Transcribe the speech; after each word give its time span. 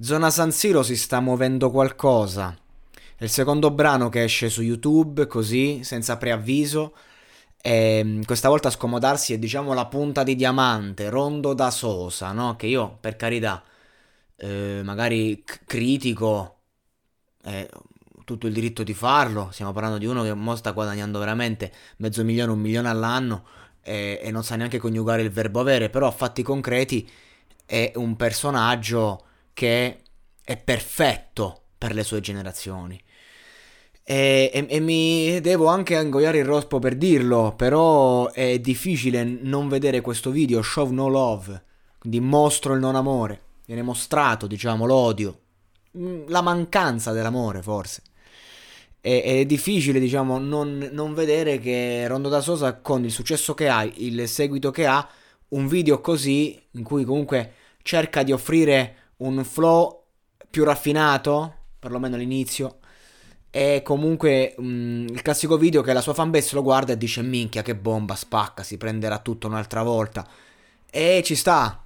Zona 0.00 0.30
San 0.30 0.52
Siro 0.52 0.84
si 0.84 0.96
sta 0.96 1.18
muovendo 1.18 1.70
qualcosa. 1.70 2.56
È 3.16 3.24
il 3.24 3.30
secondo 3.30 3.72
brano 3.72 4.08
che 4.08 4.22
esce 4.22 4.48
su 4.48 4.62
YouTube, 4.62 5.26
così, 5.26 5.82
senza 5.82 6.16
preavviso. 6.16 6.94
E 7.60 8.02
mm, 8.04 8.22
questa 8.22 8.48
volta 8.48 8.68
a 8.68 8.70
scomodarsi 8.70 9.32
è, 9.32 9.38
diciamo, 9.38 9.74
la 9.74 9.86
punta 9.86 10.22
di 10.22 10.36
diamante, 10.36 11.08
Rondo 11.10 11.52
da 11.52 11.72
Sosa, 11.72 12.30
no? 12.30 12.54
Che 12.54 12.66
io, 12.68 12.96
per 13.00 13.16
carità, 13.16 13.60
eh, 14.36 14.82
magari 14.84 15.42
c- 15.44 15.64
critico, 15.66 16.58
eh, 17.44 17.68
tutto 18.24 18.46
il 18.46 18.52
diritto 18.52 18.84
di 18.84 18.94
farlo. 18.94 19.48
Stiamo 19.50 19.72
parlando 19.72 19.98
di 19.98 20.06
uno 20.06 20.22
che 20.22 20.32
mo 20.32 20.54
sta 20.54 20.70
guadagnando 20.70 21.18
veramente 21.18 21.72
mezzo 21.96 22.22
milione, 22.22 22.52
un 22.52 22.60
milione 22.60 22.88
all'anno 22.88 23.44
e, 23.82 24.20
e 24.22 24.30
non 24.30 24.44
sa 24.44 24.54
neanche 24.54 24.78
coniugare 24.78 25.22
il 25.22 25.30
verbo 25.30 25.58
avere, 25.60 25.90
però 25.90 26.06
a 26.06 26.12
fatti 26.12 26.42
concreti 26.44 27.08
è 27.66 27.92
un 27.96 28.14
personaggio 28.16 29.24
che 29.58 30.02
è 30.44 30.56
perfetto 30.56 31.62
per 31.76 31.92
le 31.92 32.04
sue 32.04 32.20
generazioni. 32.20 33.02
E, 34.04 34.52
e, 34.54 34.66
e, 34.68 34.78
mi 34.78 35.40
devo 35.40 35.66
anche 35.66 35.96
ingoiare 35.96 36.38
il 36.38 36.44
rospo 36.44 36.78
per 36.78 36.94
dirlo, 36.94 37.54
però 37.56 38.30
è 38.30 38.60
difficile 38.60 39.24
non 39.24 39.68
vedere 39.68 40.00
questo 40.00 40.30
video, 40.30 40.62
Show 40.62 40.92
No 40.92 41.08
Love, 41.08 41.60
quindi 41.98 42.20
mostro 42.20 42.72
il 42.74 42.78
non 42.78 42.94
amore, 42.94 43.40
viene 43.66 43.82
mostrato, 43.82 44.46
diciamo, 44.46 44.86
l'odio, 44.86 45.40
mm, 45.98 46.28
la 46.28 46.40
mancanza 46.40 47.10
dell'amore 47.10 47.60
forse. 47.60 48.02
E, 49.00 49.22
è 49.22 49.44
difficile, 49.44 49.98
diciamo, 49.98 50.38
non, 50.38 50.88
non 50.92 51.14
vedere 51.14 51.58
che 51.58 52.06
Rondo 52.06 52.28
da 52.28 52.40
Sosa, 52.40 52.76
con 52.76 53.02
il 53.02 53.10
successo 53.10 53.54
che 53.54 53.68
ha, 53.68 53.82
il 53.82 54.28
seguito 54.28 54.70
che 54.70 54.86
ha, 54.86 55.06
un 55.48 55.66
video 55.66 56.00
così, 56.00 56.56
in 56.72 56.84
cui 56.84 57.02
comunque 57.02 57.54
cerca 57.82 58.22
di 58.22 58.30
offrire 58.30 59.07
un 59.18 59.44
flow 59.44 60.04
più 60.50 60.64
raffinato, 60.64 61.54
perlomeno 61.78 62.16
all'inizio, 62.16 62.78
è 63.50 63.82
comunque 63.82 64.54
um, 64.58 65.06
il 65.08 65.22
classico 65.22 65.56
video 65.56 65.82
che 65.82 65.92
la 65.92 66.00
sua 66.00 66.14
fanbase 66.14 66.54
lo 66.54 66.62
guarda 66.62 66.92
e 66.92 66.98
dice 66.98 67.22
minchia 67.22 67.62
che 67.62 67.74
bomba, 67.74 68.14
spacca, 68.14 68.62
si 68.62 68.76
prenderà 68.76 69.18
tutto 69.18 69.46
un'altra 69.46 69.82
volta. 69.82 70.26
E 70.90 71.22
ci 71.24 71.34
sta, 71.34 71.84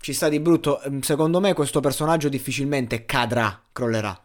ci 0.00 0.12
sta 0.12 0.28
di 0.28 0.40
brutto. 0.40 0.80
Ehm, 0.82 1.00
secondo 1.00 1.40
me 1.40 1.52
questo 1.54 1.80
personaggio 1.80 2.28
difficilmente 2.28 3.04
cadrà, 3.04 3.62
crollerà. 3.72 4.20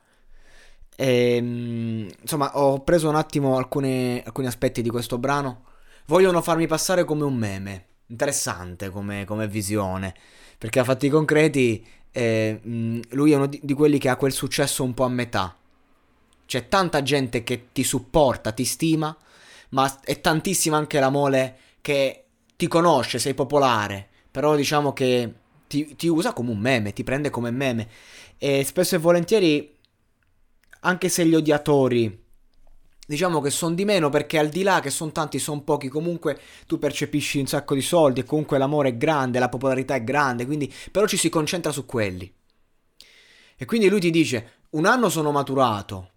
E, 0.96 1.36
ehm, 1.36 2.10
insomma, 2.22 2.58
ho 2.58 2.82
preso 2.84 3.10
un 3.10 3.16
attimo 3.16 3.58
alcune, 3.58 4.24
alcuni 4.26 4.48
aspetti 4.48 4.82
di 4.82 4.90
questo 4.90 5.18
brano. 5.18 5.66
Vogliono 6.08 6.42
farmi 6.42 6.68
passare 6.68 7.04
come 7.04 7.24
un 7.24 7.36
meme. 7.36 7.86
Interessante 8.08 8.90
come, 8.90 9.26
come 9.26 9.48
visione. 9.48 10.14
Perché 10.58 10.80
a 10.80 10.84
fatti 10.84 11.10
concreti, 11.10 11.86
eh, 12.12 12.60
lui 13.10 13.32
è 13.32 13.36
uno 13.36 13.48
di, 13.48 13.60
di 13.62 13.74
quelli 13.74 13.98
che 13.98 14.10
ha 14.10 14.16
quel 14.16 14.34
successo 14.34 14.84
un 14.84 14.94
po' 14.94 15.04
a 15.04 15.10
metà. 15.10 15.56
C'è 16.46 16.68
tanta 16.68 17.02
gente 17.02 17.44
che 17.44 17.68
ti 17.72 17.84
supporta, 17.84 18.52
ti 18.52 18.66
stima, 18.66 19.16
ma 19.70 20.00
è 20.04 20.20
tantissima 20.20 20.78
anche 20.78 21.00
la 21.00 21.10
mole 21.10 21.58
che 21.82 22.26
ti 22.56 22.68
conosce, 22.68 23.20
sei 23.20 23.34
popolare, 23.34 24.10
però 24.30 24.56
diciamo 24.56 24.94
che 24.94 25.34
ti, 25.68 25.96
ti, 25.96 26.08
usa 26.08 26.34
come 26.34 26.52
un 26.52 26.60
meme, 26.60 26.94
ti 26.94 27.04
prende 27.04 27.30
come 27.30 27.52
meme. 27.52 27.88
E 28.38 28.64
spesso 28.66 28.96
e 28.96 29.00
volentieri 29.00 29.78
anche 30.82 31.10
se 31.10 31.26
gli 31.26 31.36
odiatori 31.36 32.24
diciamo 33.12 33.42
che 33.42 33.50
sono 33.50 33.76
di 33.76 33.84
meno 33.84 34.08
perché 34.08 34.40
al 34.40 34.48
di 34.48 34.64
là 34.64 34.80
che 34.80 34.90
sono 34.90 35.12
tanti, 35.12 35.38
sono 35.38 35.64
pochi, 35.64 35.90
comunque 35.90 36.40
tu 36.66 36.80
percepisci 36.80 37.40
un 37.40 37.46
sacco 37.46 37.74
di 37.74 37.82
soldi 37.82 38.22
e 38.22 38.24
comunque 38.24 38.58
l'amore 38.58 38.90
è 38.90 38.98
grande, 38.98 39.38
la 39.38 39.50
popolarità 39.50 39.96
è 39.96 40.04
grande, 40.04 40.46
quindi 40.46 40.74
però 40.90 41.06
ci 41.06 41.18
si 41.18 41.28
concentra 41.28 41.74
su 41.74 41.86
quelli. 41.86 42.34
E 43.58 43.66
quindi 43.66 43.90
lui 43.90 44.00
ti 44.00 44.12
dice, 44.12 44.60
un 44.72 44.86
anno 44.86 45.10
sono 45.10 45.32
maturato, 45.32 46.12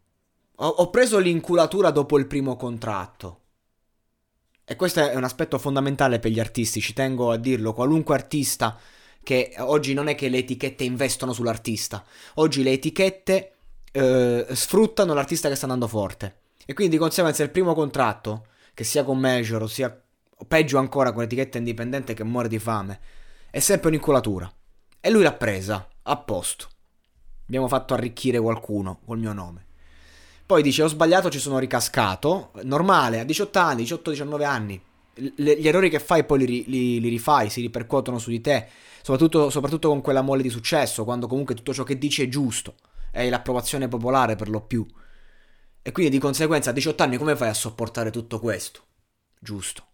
ho, 0.55 0.69
ho 0.69 0.91
preso 0.91 1.19
l'inculatura 1.19 1.91
dopo 1.91 2.17
il 2.17 2.29
primo 2.29 2.55
contratto. 2.55 3.41
E 4.65 4.77
questo 4.77 5.01
è 5.01 5.17
un 5.17 5.25
aspetto 5.25 5.59
fondamentale 5.59 6.21
per 6.21 6.31
gli 6.31 6.39
artisti, 6.39 6.81
ci 6.81 6.93
tengo 6.93 7.33
a 7.33 7.37
dirlo, 7.37 7.73
qualunque 7.73 8.15
artista 8.15 8.79
che 9.21 9.53
oggi 9.59 9.95
non 9.95 10.07
è 10.07 10.15
che 10.15 10.29
le 10.29 10.39
etichette 10.39 10.85
investono 10.85 11.33
sull'artista, 11.33 12.05
oggi 12.35 12.63
le 12.63 12.71
etichette 12.71 13.53
eh, 13.91 14.47
sfruttano 14.53 15.13
l'artista 15.13 15.49
che 15.49 15.57
sta 15.57 15.65
andando 15.65 15.89
forte. 15.89 16.43
E 16.67 16.73
quindi 16.73 16.95
di 16.95 17.01
conseguenza 17.01 17.43
il 17.43 17.51
primo 17.51 17.75
contratto, 17.75 18.47
che 18.73 18.85
sia 18.85 19.05
con 19.05 19.19
Major 19.19 19.63
o 19.63 19.67
sia 19.67 19.97
o 20.37 20.45
peggio 20.47 20.79
ancora 20.79 21.13
con 21.13 21.23
l'etichetta 21.23 21.59
indipendente 21.59 22.15
che 22.15 22.25
muore 22.25 22.49
di 22.49 22.59
fame, 22.59 22.99
è 23.51 23.61
sempre 23.61 23.89
un'inculatura. 23.89 24.53
E 25.01 25.11
lui 25.11 25.23
l'ha 25.23 25.35
presa, 25.35 25.89
a 26.03 26.17
posto. 26.17 26.69
Abbiamo 27.47 27.69
fatto 27.69 27.95
arricchire 27.95 28.41
qualcuno 28.41 29.01
col 29.05 29.19
mio 29.19 29.33
nome. 29.33 29.67
Poi 30.47 30.63
dice 30.63 30.83
ho 30.83 30.89
sbagliato, 30.89 31.31
ci 31.31 31.39
sono 31.39 31.59
ricascato. 31.59 32.51
Normale, 32.63 33.21
a 33.21 33.25
18 33.25 33.59
anni, 33.59 33.85
18-19 33.85 34.45
anni. 34.45 34.81
gli 35.15 35.67
errori 35.69 35.89
che 35.91 36.01
fai 36.01 36.25
poi 36.25 36.39
li, 36.39 36.65
li, 36.67 37.01
li, 37.01 37.09
rifai, 37.09 37.49
si 37.49 37.61
ripercuotono 37.61 38.19
su 38.19 38.31
di 38.31 38.41
te. 38.41 38.67
Soprattutto, 39.03 39.51
soprattutto 39.51 39.89
con 39.89 40.01
quella 40.01 40.23
mole 40.23 40.43
di 40.43 40.51
successo, 40.51 41.05
quando 41.05 41.27
comunque 41.27 41.55
tutto 41.55 41.73
ciò 41.75 41.83
che 41.83 41.99
dici 41.99 42.23
è 42.23 42.29
giusto 42.29 42.75
è 43.11 43.29
l'approvazione 43.29 43.87
popolare 43.87 44.35
per 44.35 44.49
lo 44.49 44.61
più. 44.61 44.85
E 45.87 45.93
quindi 45.93 46.13
di 46.13 46.19
conseguenza 46.19 46.71
a 46.71 46.73
18 46.73 47.03
anni 47.03 47.19
come 47.19 47.37
fai 47.37 47.51
a 47.51 47.55
sopportare 47.55 48.11
tutto 48.11 48.41
questo? 48.41 48.87
Giusto. 49.39 49.89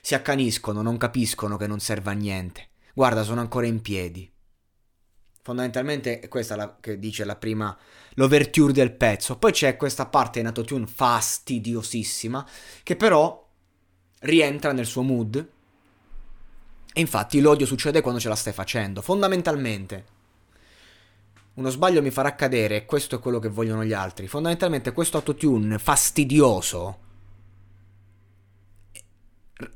Si 0.00 0.16
accaniscono, 0.16 0.82
non 0.82 0.96
capiscono 0.96 1.56
che 1.56 1.68
non 1.68 1.78
serve 1.78 2.10
a 2.10 2.14
niente. 2.14 2.70
Guarda, 2.92 3.22
sono 3.22 3.40
ancora 3.40 3.66
in 3.66 3.80
piedi. 3.82 4.28
Fondamentalmente 5.42 6.18
è 6.18 6.26
questa 6.26 6.56
la, 6.56 6.78
che 6.80 6.98
dice 6.98 7.24
la 7.24 7.36
prima, 7.36 7.78
l'overture 8.14 8.72
del 8.72 8.96
pezzo. 8.96 9.38
Poi 9.38 9.52
c'è 9.52 9.76
questa 9.76 10.06
parte 10.06 10.40
in 10.40 10.46
autotune 10.46 10.88
fastidiosissima, 10.88 12.44
che 12.82 12.96
però 12.96 13.48
rientra 14.22 14.72
nel 14.72 14.86
suo 14.86 15.02
mood. 15.02 15.36
E 16.92 17.00
infatti 17.00 17.40
l'odio 17.40 17.64
succede 17.64 18.00
quando 18.00 18.18
ce 18.18 18.28
la 18.28 18.34
stai 18.34 18.52
facendo. 18.52 19.02
Fondamentalmente 19.02 20.15
uno 21.56 21.70
sbaglio 21.70 22.02
mi 22.02 22.10
farà 22.10 22.34
cadere 22.34 22.76
e 22.76 22.84
questo 22.84 23.16
è 23.16 23.18
quello 23.18 23.38
che 23.38 23.48
vogliono 23.48 23.84
gli 23.84 23.92
altri. 23.92 24.28
Fondamentalmente 24.28 24.92
questo 24.92 25.18
autotune 25.18 25.78
fastidioso 25.78 27.04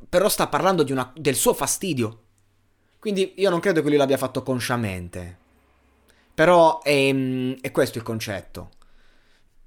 però 0.09 0.29
sta 0.29 0.49
parlando 0.49 0.85
una, 0.91 1.11
del 1.17 1.35
suo 1.35 1.55
fastidio. 1.55 2.25
Quindi 2.99 3.35
io 3.37 3.49
non 3.49 3.61
credo 3.61 3.81
che 3.81 3.89
lui 3.89 3.97
l'abbia 3.97 4.19
fatto 4.19 4.43
consciamente. 4.43 5.39
Però 6.35 6.83
è, 6.83 7.15
è 7.61 7.71
questo 7.71 7.99
il 7.99 8.05
concetto. 8.05 8.71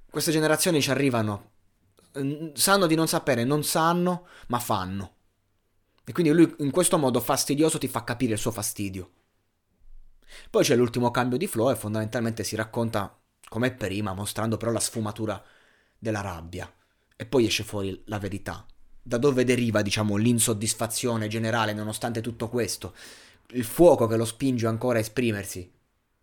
Queste 0.08 0.30
generazioni 0.30 0.80
ci 0.80 0.90
arrivano, 0.90 1.50
sanno 2.52 2.86
di 2.86 2.94
non 2.94 3.08
sapere, 3.08 3.42
non 3.42 3.64
sanno, 3.64 4.28
ma 4.48 4.60
fanno. 4.60 5.12
E 6.04 6.12
quindi 6.12 6.32
lui 6.32 6.54
in 6.58 6.70
questo 6.70 6.98
modo 6.98 7.18
fastidioso 7.18 7.78
ti 7.78 7.88
fa 7.88 8.04
capire 8.04 8.34
il 8.34 8.38
suo 8.38 8.52
fastidio. 8.52 9.10
Poi 10.50 10.64
c'è 10.64 10.76
l'ultimo 10.76 11.10
cambio 11.10 11.38
di 11.38 11.46
flow 11.46 11.70
e 11.70 11.76
fondamentalmente 11.76 12.44
si 12.44 12.56
racconta 12.56 13.18
come 13.48 13.72
prima, 13.72 14.14
mostrando 14.14 14.56
però 14.56 14.72
la 14.72 14.80
sfumatura 14.80 15.42
della 15.98 16.20
rabbia. 16.20 16.72
E 17.16 17.26
poi 17.26 17.46
esce 17.46 17.62
fuori 17.62 18.02
la 18.06 18.18
verità. 18.18 18.66
Da 19.02 19.18
dove 19.18 19.44
deriva, 19.44 19.82
diciamo, 19.82 20.16
l'insoddisfazione 20.16 21.28
generale 21.28 21.72
nonostante 21.72 22.20
tutto 22.20 22.48
questo? 22.48 22.94
Il 23.50 23.64
fuoco 23.64 24.06
che 24.06 24.16
lo 24.16 24.24
spinge 24.24 24.66
ancora 24.66 24.98
a 24.98 25.02
esprimersi? 25.02 25.70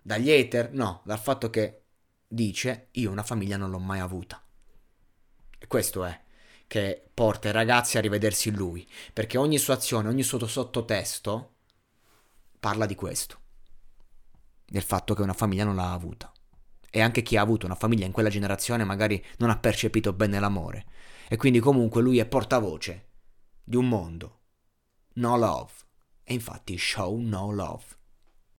Dagli 0.02 0.32
hater? 0.32 0.72
No, 0.74 1.02
dal 1.06 1.20
fatto 1.20 1.50
che 1.50 1.84
dice 2.28 2.88
io 2.92 3.12
una 3.12 3.24
famiglia 3.24 3.58
non 3.58 3.70
l'ho 3.70 3.80
mai 3.80 4.00
avuta. 4.00 4.44
E 5.60 5.68
questo 5.68 6.04
è 6.04 6.20
che 6.66 7.10
porta 7.14 7.50
i 7.50 7.52
ragazzi 7.52 7.98
a 7.98 8.02
rivedersi 8.02 8.52
lui, 8.52 8.88
perché 9.14 9.38
ogni 9.38 9.58
sua 9.58 9.76
azione, 9.76 10.08
ogni 10.10 10.24
suo 10.24 10.46
sottotesto 10.48 11.56
parla 12.60 12.86
di 12.86 12.96
questo 12.96 13.40
del 14.72 14.84
fatto 14.84 15.14
che 15.14 15.22
una 15.22 15.34
famiglia 15.34 15.66
non 15.66 15.76
l'ha 15.76 15.92
avuta. 15.92 16.32
E 16.90 17.02
anche 17.02 17.22
chi 17.24 17.36
ha 17.36 17.42
avuto 17.42 17.66
una 17.66 17.76
famiglia 17.76 18.06
in 18.06 18.14
quella 18.14 18.30
generazione 18.30 18.86
magari 18.86 19.22
non 19.40 19.50
ha 19.50 19.58
percepito 19.58 20.14
bene 20.14 20.40
l'amore. 20.40 20.86
E 21.28 21.36
quindi 21.36 21.60
comunque 21.60 22.02
lui 22.02 22.20
è 22.20 22.26
portavoce 22.26 23.10
di 23.66 23.76
un 23.76 23.90
mondo. 23.90 24.40
No 25.16 25.36
love. 25.36 25.72
E 26.24 26.34
infatti 26.34 26.78
show 26.78 27.18
no 27.20 27.52
love. 27.52 27.84